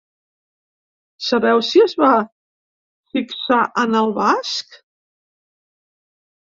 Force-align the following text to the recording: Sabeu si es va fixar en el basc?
Sabeu 1.25 1.61
si 1.67 1.83
es 1.83 1.93
va 2.05 2.15
fixar 3.13 3.61
en 3.85 4.01
el 4.03 4.11
basc? 4.19 4.83